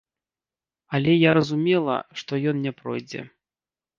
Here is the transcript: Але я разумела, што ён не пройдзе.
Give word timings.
Але 0.97 1.11
я 1.17 1.31
разумела, 1.39 1.97
што 2.21 2.39
ён 2.53 2.57
не 2.69 2.73
пройдзе. 2.79 3.21